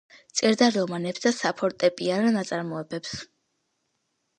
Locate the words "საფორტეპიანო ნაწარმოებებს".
1.41-3.17